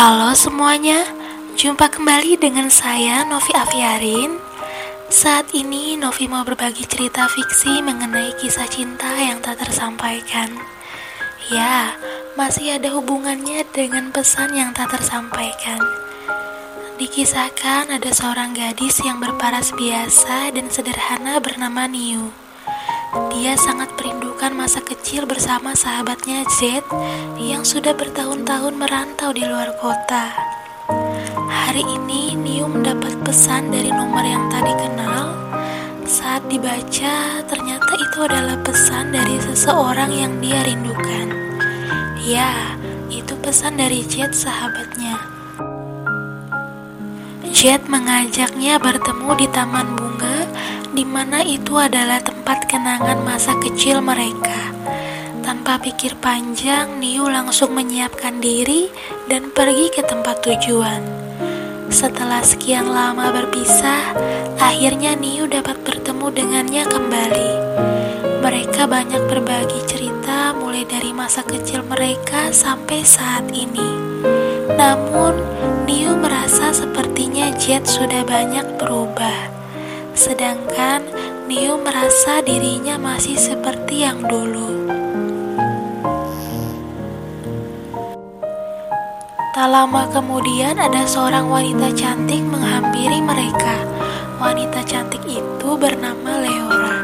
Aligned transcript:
Halo 0.00 0.32
semuanya, 0.32 1.04
jumpa 1.60 1.92
kembali 1.92 2.40
dengan 2.40 2.72
saya 2.72 3.20
Novi 3.28 3.52
Aviarin. 3.52 4.32
Saat 5.12 5.52
ini 5.52 5.92
Novi 6.00 6.24
mau 6.24 6.40
berbagi 6.40 6.88
cerita 6.88 7.28
fiksi 7.28 7.84
mengenai 7.84 8.32
kisah 8.40 8.64
cinta 8.64 9.12
yang 9.20 9.44
tak 9.44 9.60
tersampaikan. 9.60 10.56
Ya, 11.52 11.92
masih 12.32 12.80
ada 12.80 12.96
hubungannya 12.96 13.60
dengan 13.76 14.08
pesan 14.08 14.56
yang 14.56 14.72
tak 14.72 14.88
tersampaikan. 14.88 15.84
Dikisahkan 16.96 17.92
ada 17.92 18.08
seorang 18.08 18.56
gadis 18.56 19.04
yang 19.04 19.20
berparas 19.20 19.68
biasa 19.76 20.48
dan 20.56 20.72
sederhana 20.72 21.44
bernama 21.44 21.84
Niu. 21.84 22.32
Dia 23.36 23.52
sangat 23.60 23.92
masa 24.48 24.80
kecil 24.80 25.28
bersama 25.28 25.76
sahabatnya 25.76 26.48
Z 26.48 26.80
yang 27.36 27.60
sudah 27.60 27.92
bertahun-tahun 27.92 28.72
merantau 28.72 29.36
di 29.36 29.44
luar 29.44 29.76
kota. 29.76 30.32
Hari 31.52 31.84
ini 31.84 32.32
Niu 32.40 32.64
mendapat 32.64 33.20
pesan 33.20 33.68
dari 33.68 33.92
nomor 33.92 34.24
yang 34.24 34.48
tadi 34.48 34.72
kenal. 34.80 35.36
Saat 36.08 36.48
dibaca, 36.48 37.44
ternyata 37.44 37.92
itu 38.00 38.18
adalah 38.24 38.56
pesan 38.64 39.12
dari 39.12 39.36
seseorang 39.44 40.08
yang 40.08 40.32
dia 40.40 40.64
rindukan. 40.64 41.28
Ya, 42.24 42.80
itu 43.12 43.36
pesan 43.44 43.76
dari 43.76 44.00
Jet 44.08 44.32
sahabatnya. 44.32 45.20
Jet 47.52 47.84
mengajaknya 47.92 48.80
bertemu 48.80 49.30
di 49.36 49.46
taman 49.52 50.00
bunga 50.00 50.39
di 51.00 51.08
mana 51.08 51.40
itu 51.40 51.80
adalah 51.80 52.20
tempat 52.20 52.68
kenangan 52.68 53.24
masa 53.24 53.56
kecil 53.56 54.04
mereka. 54.04 54.68
Tanpa 55.40 55.80
pikir 55.80 56.12
panjang, 56.20 57.00
Niu 57.00 57.24
langsung 57.24 57.72
menyiapkan 57.72 58.36
diri 58.36 58.92
dan 59.24 59.48
pergi 59.48 59.88
ke 59.96 60.04
tempat 60.04 60.44
tujuan. 60.44 61.00
Setelah 61.88 62.44
sekian 62.44 62.92
lama 62.92 63.32
berpisah, 63.32 64.12
akhirnya 64.60 65.16
Niu 65.16 65.48
dapat 65.48 65.80
bertemu 65.88 66.26
dengannya 66.36 66.84
kembali. 66.84 67.50
Mereka 68.44 68.84
banyak 68.84 69.24
berbagi 69.24 69.80
cerita 69.88 70.52
mulai 70.52 70.84
dari 70.84 71.16
masa 71.16 71.40
kecil 71.40 71.80
mereka 71.80 72.52
sampai 72.52 73.00
saat 73.08 73.48
ini. 73.48 73.88
Namun, 74.76 75.32
Niu 75.88 76.12
merasa 76.20 76.76
sepertinya 76.76 77.48
Jet 77.56 77.88
sudah 77.88 78.20
banyak 78.20 78.76
berubah. 78.76 79.59
Sedangkan 80.14 81.06
Neo 81.50 81.78
merasa 81.82 82.42
dirinya 82.42 82.94
masih 82.94 83.34
seperti 83.34 84.06
yang 84.06 84.22
dulu. 84.22 84.86
Tak 89.50 89.68
lama 89.68 90.08
kemudian 90.08 90.78
ada 90.78 91.04
seorang 91.04 91.50
wanita 91.50 91.92
cantik 91.92 92.40
menghampiri 92.40 93.20
mereka. 93.20 93.76
Wanita 94.40 94.80
cantik 94.86 95.20
itu 95.28 95.68
bernama 95.76 96.38
Leora. 96.40 96.96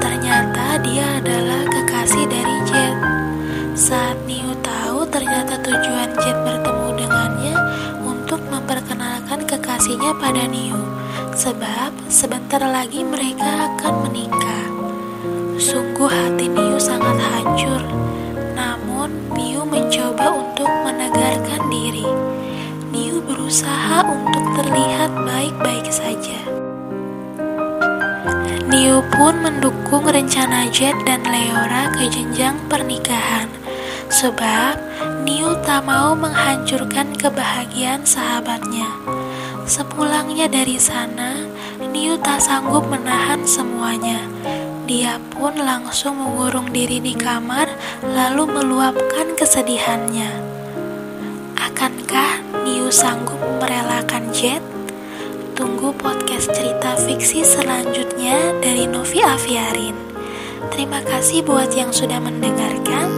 Ternyata 0.00 0.80
dia 0.80 1.20
adalah 1.20 1.62
kekasih 1.68 2.24
dari 2.30 2.56
Jet. 2.64 2.96
Saat 3.76 4.16
Neo 4.24 4.54
tahu 4.64 5.04
ternyata 5.12 5.60
tujuan 5.60 6.08
Jet 6.24 6.38
bertemu 6.40 6.88
dengannya 7.04 7.54
untuk 8.00 8.40
memperkenalkan 8.48 9.44
kekasihnya 9.44 10.16
pada 10.16 10.48
Neo 10.48 11.03
sebab 11.34 11.90
sebentar 12.06 12.62
lagi 12.62 13.02
mereka 13.02 13.74
akan 13.74 14.06
menikah. 14.06 14.66
Sungguh 15.58 16.06
hati 16.06 16.46
Niu 16.46 16.78
sangat 16.78 17.18
hancur, 17.18 17.82
namun 18.54 19.10
Niu 19.34 19.66
mencoba 19.66 20.30
untuk 20.30 20.70
menegarkan 20.86 21.62
diri. 21.66 22.06
Niu 22.94 23.18
berusaha 23.18 24.06
untuk 24.06 24.46
terlihat 24.62 25.10
baik-baik 25.26 25.90
saja. 25.90 26.38
Niu 28.70 29.02
pun 29.14 29.34
mendukung 29.42 30.06
rencana 30.06 30.70
Jet 30.70 30.94
dan 31.02 31.26
Leora 31.26 31.90
ke 31.98 32.06
jenjang 32.14 32.54
pernikahan, 32.70 33.50
sebab 34.06 34.78
Niu 35.26 35.50
tak 35.66 35.82
mau 35.82 36.14
menghancurkan 36.14 37.10
kebahagiaan 37.18 38.06
sahabatnya. 38.06 38.86
Sepulangnya 39.64 40.44
dari 40.44 40.76
sana, 40.76 41.40
Niu 41.80 42.20
tak 42.20 42.44
sanggup 42.44 42.84
menahan 42.84 43.48
semuanya. 43.48 44.20
Dia 44.84 45.16
pun 45.32 45.56
langsung 45.56 46.20
mengurung 46.20 46.68
diri 46.68 47.00
di 47.00 47.16
kamar, 47.16 47.72
lalu 48.04 48.44
meluapkan 48.44 49.32
kesedihannya. 49.32 50.28
Akankah 51.56 52.44
Niu 52.68 52.92
sanggup 52.92 53.40
merelakan 53.56 54.28
Jet? 54.36 54.60
Tunggu 55.56 55.96
podcast 55.96 56.52
cerita 56.52 57.00
fiksi 57.00 57.40
selanjutnya 57.40 58.60
dari 58.60 58.84
Novi 58.84 59.24
Aviarin. 59.24 59.96
Terima 60.76 61.00
kasih 61.00 61.40
buat 61.40 61.72
yang 61.72 61.88
sudah 61.88 62.20
mendengarkan. 62.20 63.08